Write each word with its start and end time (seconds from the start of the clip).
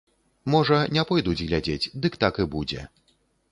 Можа, 0.53 0.79
не 0.97 1.03
пойдуць 1.09 1.37
глядзець, 1.49 1.91
дык 2.07 2.19
так 2.25 2.43
і 2.47 2.51
будзе. 2.57 2.89